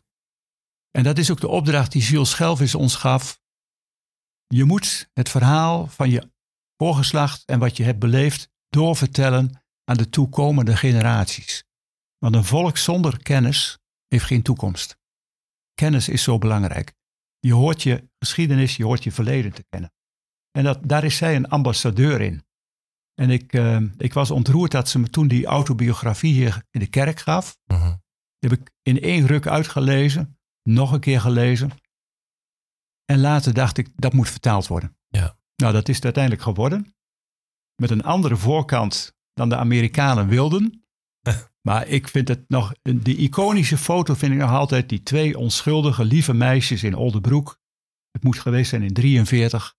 [0.91, 3.41] En dat is ook de opdracht die Jules Schelvis ons gaf.
[4.53, 6.31] Je moet het verhaal van je
[6.77, 11.63] voorgeslacht en wat je hebt beleefd doorvertellen aan de toekomende generaties.
[12.17, 14.97] Want een volk zonder kennis heeft geen toekomst.
[15.73, 16.93] Kennis is zo belangrijk.
[17.39, 19.91] Je hoort je geschiedenis, je hoort je verleden te kennen.
[20.51, 22.43] En dat, daar is zij een ambassadeur in.
[23.13, 26.87] En ik, eh, ik was ontroerd dat ze me toen die autobiografie hier in de
[26.87, 27.57] kerk gaf.
[27.65, 27.95] Mhm.
[28.39, 31.71] Die heb ik in één ruk uitgelezen, nog een keer gelezen.
[33.09, 34.97] En later dacht ik, dat moet vertaald worden.
[35.07, 35.37] Ja.
[35.55, 36.93] Nou, dat is het uiteindelijk geworden.
[37.81, 40.85] Met een andere voorkant dan de Amerikanen wilden.
[41.67, 46.05] maar ik vind het nog, de iconische foto vind ik nog altijd die twee onschuldige,
[46.05, 47.59] lieve meisjes in Oldebroek.
[48.11, 49.75] Het moet geweest zijn in 43.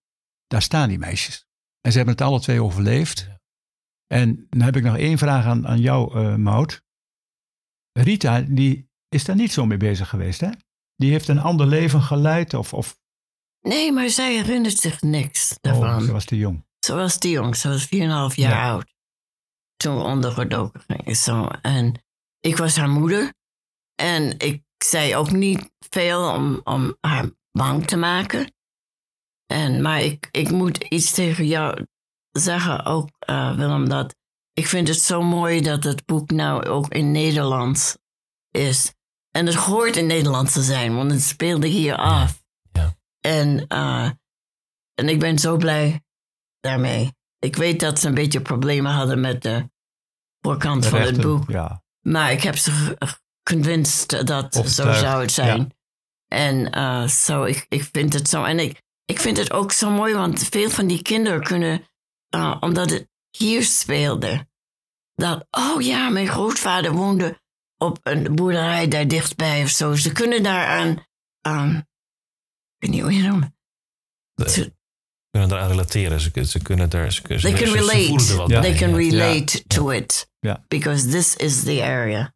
[0.46, 1.46] Daar staan die meisjes.
[1.80, 3.20] En ze hebben het alle twee overleefd.
[3.20, 3.40] Ja.
[4.06, 6.84] En dan heb ik nog één vraag aan, aan jou, eh Maud.
[7.92, 10.50] Rita, die is daar niet zo mee bezig geweest, hè?
[10.96, 12.99] Die heeft een ander leven geleid of, of
[13.60, 15.96] Nee, maar zij herinnert zich niks daarvan.
[15.96, 16.64] oh, ze was te jong.
[16.78, 18.70] Ze was die jong, ze was 4,5 jaar Ja.
[18.70, 18.94] oud.
[19.76, 21.16] Toen we ondergedoken gingen.
[21.16, 21.46] Zo.
[21.62, 22.02] En
[22.40, 23.32] ik was haar moeder.
[23.94, 28.52] En ik zei ook niet veel om, om haar bang te maken.
[29.46, 31.86] En, maar ik, ik moet iets tegen jou
[32.30, 34.14] zeggen ook, eh, Willem, dat
[34.52, 37.98] ik vind het zo mooi dat het boek nou ook in Nederland
[38.50, 38.92] is.
[39.30, 42.39] En het hoort in Nederland te zijn, want het speelde hier af.
[43.20, 44.10] En, uh,
[44.94, 46.02] en ik ben zo blij
[46.60, 47.12] daarmee.
[47.38, 49.70] Ik weet dat ze een beetje problemen hadden met de
[50.40, 51.50] voorkant van het boek.
[51.50, 51.82] Ja.
[52.00, 52.96] Maar ik heb ze
[53.42, 55.58] convinced dat zo zou het zijn.
[55.58, 55.68] Ja.
[56.26, 58.44] En uh, zo, ik, ik vind het zo.
[58.44, 61.88] En ik, ik vind het ook zo mooi, want veel van die kinderen kunnen,
[62.34, 64.48] uh, omdat het hier speelde,
[65.14, 67.40] dat, oh ja, mijn grootvader woonde
[67.76, 69.94] op een boerderij daar dichtbij of zo.
[69.94, 71.06] Ze kunnen daaraan,
[71.46, 71.84] um, ik
[72.80, 73.50] weet niet hoe je noemt.
[74.34, 74.72] Ze
[75.30, 76.20] kunnen daaraan relateren.
[76.20, 77.12] Ze, ze kunnen daar.
[77.12, 78.60] Ze, they can relate.
[78.60, 80.30] They can relate to it.
[80.38, 80.64] Ja.
[80.68, 82.34] Because this is the area.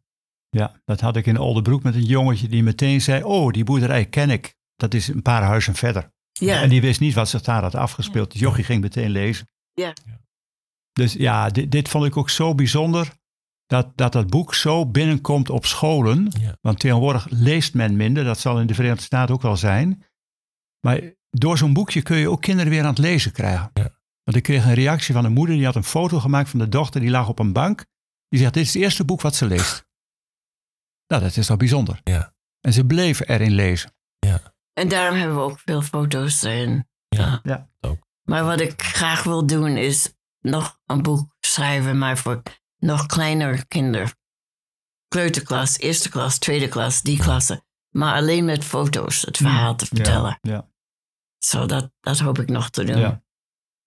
[0.49, 4.05] Ja, dat had ik in Oldenbroek met een jongetje die meteen zei: Oh, die boerderij
[4.05, 4.55] ken ik.
[4.75, 6.13] Dat is een paar huizen verder.
[6.31, 6.61] Ja.
[6.61, 8.31] En die wist niet wat zich daar had afgespeeld.
[8.31, 9.47] Dus jochie ging meteen lezen.
[9.73, 9.93] Ja.
[10.91, 13.13] Dus ja, dit, dit vond ik ook zo bijzonder.
[13.65, 16.31] Dat, dat dat boek zo binnenkomt op scholen.
[16.39, 16.57] Ja.
[16.61, 18.23] Want tegenwoordig leest men minder.
[18.23, 20.03] Dat zal in de Verenigde Staten ook wel zijn.
[20.85, 23.69] Maar door zo'n boekje kun je ook kinderen weer aan het lezen krijgen.
[23.73, 23.89] Ja.
[24.23, 25.55] Want ik kreeg een reactie van een moeder.
[25.55, 27.01] Die had een foto gemaakt van de dochter.
[27.01, 27.85] Die lag op een bank.
[28.29, 29.83] Die zegt, dit is het eerste boek wat ze leest.
[31.07, 31.99] Nou, dat is toch bijzonder.
[32.03, 32.33] Ja.
[32.61, 33.93] En ze bleven erin lezen.
[34.19, 34.53] Ja.
[34.73, 36.87] En daarom hebben we ook veel foto's erin.
[37.07, 37.69] Ja, Ja.
[37.81, 37.97] ook.
[38.23, 42.41] Maar wat ik graag wil doen is nog een boek schrijven, maar voor
[42.77, 44.11] nog kleinere kinderen.
[45.07, 47.63] Kleuterklas, eerste klas, tweede klas, die klasse.
[47.89, 50.37] Maar alleen met foto's het verhaal te vertellen.
[50.41, 50.69] Ja.
[51.45, 52.97] Zo, dat, dat hoop ik nog te doen.
[52.97, 53.23] Ja.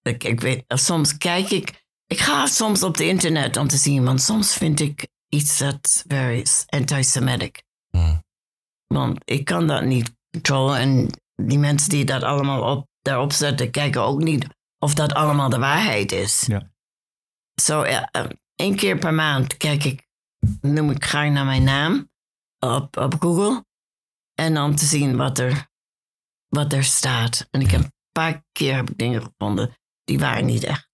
[0.03, 4.05] Ik, ik weet, soms kijk ik, ik ga soms op de internet om te zien,
[4.05, 7.63] want soms vind ik iets dat very anti-Semitic.
[7.91, 8.23] Hmm.
[8.87, 13.71] Want ik kan dat niet controleren en die mensen die dat allemaal op, daarop zetten,
[13.71, 14.47] kijken ook niet
[14.79, 16.45] of dat allemaal de waarheid is.
[16.47, 16.73] Ja.
[17.63, 20.09] Zo, ja, eh, één keer per maand kijk ik,
[20.61, 22.11] noem ik graag naar mijn naam
[22.59, 23.65] op, op Google.
[24.35, 25.68] En om te zien wat er,
[26.49, 27.49] wat er staat.
[27.51, 30.89] En ik heb een paar keer heb ik dingen gevonden die waren niet echt.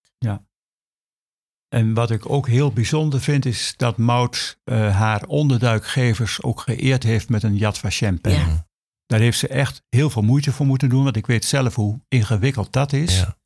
[1.75, 7.03] En wat ik ook heel bijzonder vind, is dat Maud eh, haar onderduikgevers ook geëerd
[7.03, 8.33] heeft met een Yad Vashem pen.
[8.33, 8.67] Ja.
[9.07, 12.01] Daar heeft ze echt heel veel moeite voor moeten doen, want ik weet zelf hoe
[12.09, 13.19] ingewikkeld dat is.
[13.19, 13.37] Ja.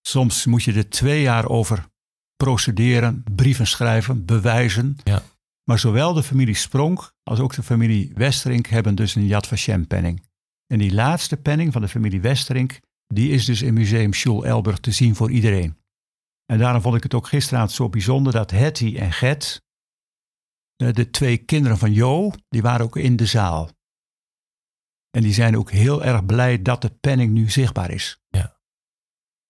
[0.00, 1.86] Soms moet je er twee jaar over
[2.36, 4.96] procederen, brieven schrijven, bewijzen.
[5.04, 5.22] Ja.
[5.64, 9.86] Maar zowel de familie Spronk als ook de familie Westerink hebben dus een Yad Vashem
[9.86, 10.27] penning.
[10.72, 14.78] En die laatste penning van de familie Westerink, die is dus in Museum Schul Elburg
[14.78, 15.76] te zien voor iedereen.
[16.52, 19.62] En daarom vond ik het ook gisteravond zo bijzonder dat Hetty en Get,
[20.76, 23.70] de, de twee kinderen van Jo, die waren ook in de zaal.
[25.10, 28.20] En die zijn ook heel erg blij dat de penning nu zichtbaar is.
[28.28, 28.56] Ja.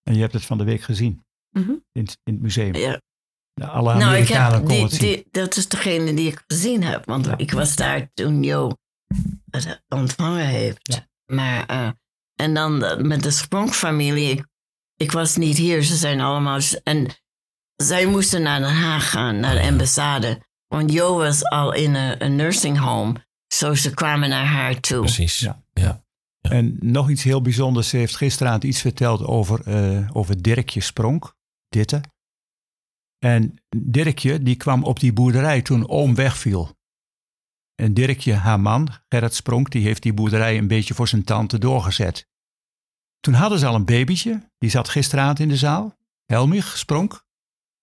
[0.03, 1.69] En je hebt het van de week gezien Mhm.
[1.91, 2.75] in, het- in het museum.
[2.75, 3.01] Ja.
[3.53, 5.01] Nou, Alle Nou, ik Amerikanen heb konden die, het zien.
[5.13, 7.05] die, dat is degene die ik gezien heb.
[7.05, 7.37] Want Ja.
[7.37, 8.71] ik was daar toen Jo
[9.51, 10.79] het ontvangen heeft.
[10.93, 11.07] Ja.
[11.29, 11.89] Maar, eh,
[12.35, 14.31] en dan eh, met de Spronk-familie.
[14.31, 14.45] Ik,
[14.95, 15.83] ik was niet hier.
[15.83, 16.59] Ze zijn allemaal...
[16.83, 17.07] En
[17.75, 20.47] zij moesten naar Den Haag gaan, naar de ambassade.
[20.67, 23.27] Want Jo was al in een, nursing home.
[23.47, 24.99] Zo ze kwamen naar haar toe.
[24.99, 25.39] Precies.
[25.39, 25.63] Ja.
[25.73, 26.03] Ja.
[26.41, 27.89] En nog iets heel bijzonders.
[27.89, 31.35] Ze heeft gisteravond iets verteld over, eh, over Dirkje Spronk.
[31.69, 32.01] Ditte.
[33.19, 36.77] En Dirkje die kwam op die boerderij toen oom wegviel.
[37.79, 41.57] En Dirkje, haar man, Gerrit Spronk, die heeft die boerderij een beetje voor zijn tante
[41.57, 42.27] doorgezet.
[43.19, 44.49] Toen hadden ze al een babytje.
[44.57, 45.95] Die zat gisteravond in de zaal.
[46.25, 47.25] Helmich Spronk.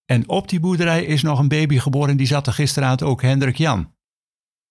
[0.04, 2.16] En op die boerderij is nog een baby geboren.
[2.16, 3.94] Die zat er gisteravond ook, Hendrik Jan.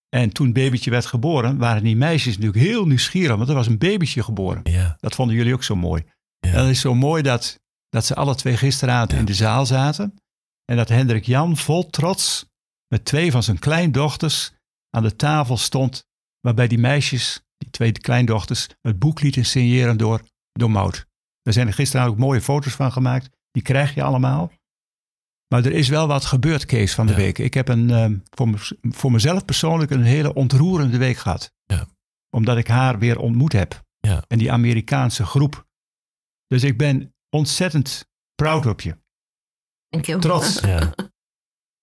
[0.09, 3.67] En toen het babytje werd geboren, waren die meisjes natuurlijk heel nieuwsgierig, want er was
[3.67, 4.61] een babytje geboren.
[4.63, 4.97] Ja.
[4.99, 6.03] Dat vonden jullie ook zo mooi.
[6.39, 6.49] Ja.
[6.49, 7.59] En dat is zo mooi dat,
[7.89, 9.17] dat ze alle twee gisteravond Ja.
[9.17, 10.13] in de zaal zaten.
[10.65, 12.45] En dat Hendrik Jan vol trots
[12.87, 14.53] met twee van zijn kleindochters
[14.95, 16.05] aan de tafel stond.
[16.39, 21.05] Waarbij die meisjes, die twee kleindochters, het boek lieten signeren door, door Maud.
[21.41, 23.29] Daar zijn er gisteravond ook mooie foto's van gemaakt.
[23.51, 24.51] Die krijg je allemaal.
[25.47, 27.17] Maar er is wel wat gebeurd, Kees, van de Ja.
[27.17, 27.37] week.
[27.37, 31.51] Ik heb een, ehm, voor, me- voor mezelf persoonlijk een hele ontroerende week gehad.
[31.63, 31.87] Ja.
[32.29, 33.83] Omdat ik haar weer ontmoet heb.
[33.99, 34.23] Ja.
[34.27, 35.65] En die Amerikaanse groep.
[36.47, 38.05] Dus ik ben ontzettend
[38.35, 38.97] proud op je.
[39.89, 40.21] Thank you.
[40.21, 40.59] Trots.
[40.73, 40.93] Ja.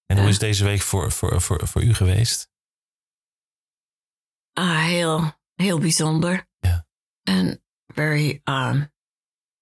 [0.07, 2.48] En hoe is deze week voor, voor, voor, voor u geweest?
[4.52, 6.46] Ah, heel, heel bijzonder.
[6.60, 6.86] Ja.
[7.22, 8.92] En very, um,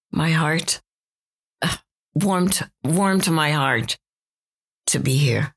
[0.08, 0.82] my heart
[1.64, 1.72] uh,
[2.10, 3.98] warmed, warmed my heart
[4.82, 5.54] to be here.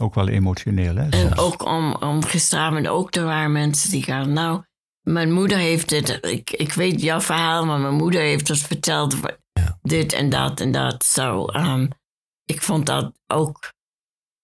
[0.00, 1.08] Ook wel emotioneel, hè?
[1.08, 4.64] En ook om, om gisteravond ook er waren mensen die gaan, nou,
[5.00, 9.16] mijn moeder heeft dit, ik, ik weet jouw verhaal, maar mijn moeder heeft het verteld,
[9.52, 9.78] Ja.
[9.82, 11.04] dit en dat en dat.
[11.04, 11.88] Zo, um,
[12.44, 13.72] ik vond dat ook.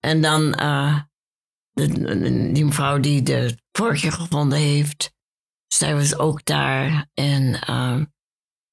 [0.01, 1.01] En dan uh,
[1.73, 5.15] de, die mevrouw die de vorkje gevonden heeft,
[5.67, 7.07] zij was ook daar.
[7.15, 8.05] En, uh,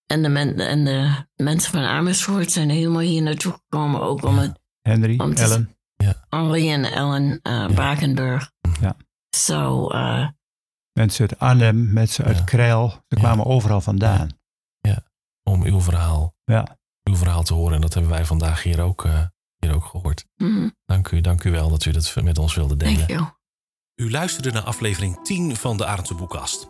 [0.06, 4.38] en, de men, en de mensen van Amersfoort zijn helemaal hier naartoe gekomen, ook om
[4.38, 4.60] het.
[4.82, 5.78] Henry, om Ellen.
[5.96, 6.26] Ja.
[6.30, 7.68] Henry en Ellen uh, ja.
[7.68, 8.52] Brakenburg.
[8.82, 8.96] Ja.
[9.36, 9.92] Zo.
[9.92, 10.28] Uh,
[10.94, 14.30] mensen uit Arnhem, mensen uit Krijl, ze kwamen overal vandaan.
[14.80, 15.04] Ja,
[15.44, 16.36] om uw verhaal.
[16.44, 17.76] Ja uw verhaal te horen.
[17.76, 19.26] En dat hebben wij vandaag hier ook, uh,
[19.58, 20.26] hier ook gehoord.
[20.36, 20.76] Mm.
[20.86, 23.08] Dank, u, dank u wel dat u dat met ons wilde delen.
[23.08, 23.42] Dank
[23.96, 24.12] u.
[24.12, 26.68] Luisterde naar aflevering 10 van de Arendse Boekkast.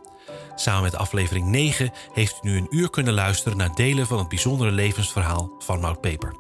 [0.55, 4.27] Samen met aflevering 9 heeft u nu een uur kunnen luisteren naar delen van het
[4.27, 6.36] bijzondere levensverhaal van Maud Peper.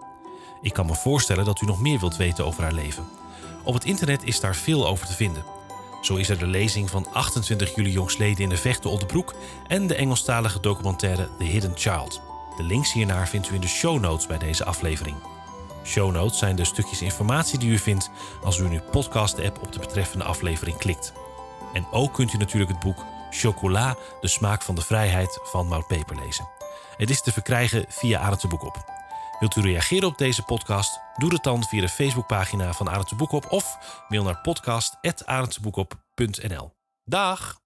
[0.61, 3.07] Ik kan me voorstellen dat u nog meer wilt weten over haar leven.
[3.63, 5.43] Op het internet is daar veel over te vinden.
[6.01, 9.33] Zo is er de lezing van 28 juli jongsleden in de Vechten onder Broek
[9.67, 12.21] en de Engelstalige documentaire The Hidden Child.
[12.57, 15.32] De links hiernaar vindt u in de show notes bij deze aflevering.
[15.83, 18.09] Show notes zijn de stukjes informatie die u vindt
[18.43, 21.13] als u in uw podcast-app op de betreffende aflevering klikt.
[21.73, 25.87] En ook kunt u natuurlijk het boek Chocola, de smaak van de vrijheid van Maud
[25.87, 26.49] Peper lezen.
[26.97, 28.91] Het is te verkrijgen via Arendse Boekop.
[29.39, 30.99] Wilt u reageren op deze podcast?
[31.17, 36.73] Doe het dan via de Facebookpagina van Arendse Boekop of mail naar podcast.arendseboekop.nl.
[37.03, 37.62] Dag!